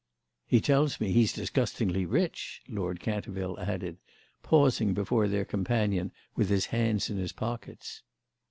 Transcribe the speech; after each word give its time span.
"He 0.47 0.59
tells 0.61 0.99
me 0.99 1.11
he's 1.11 1.31
disgustingly 1.31 2.07
rich," 2.07 2.63
Lord 2.67 2.99
Canterville 2.99 3.59
added, 3.59 3.97
pausing 4.41 4.95
before 4.95 5.27
their 5.27 5.45
companion 5.45 6.11
with 6.35 6.49
his 6.49 6.65
hands 6.73 7.11
in 7.11 7.17
his 7.17 7.31
pockets. 7.33 8.01